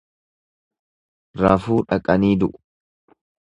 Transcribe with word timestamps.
Rafuu 1.43 1.79
dhaqanii 1.93 2.35
du'u. 2.45 2.61